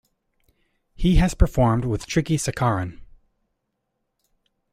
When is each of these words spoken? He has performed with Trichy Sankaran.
He 0.95 1.17
has 1.17 1.35
performed 1.35 1.85
with 1.85 2.07
Trichy 2.07 2.33
Sankaran. 2.35 3.01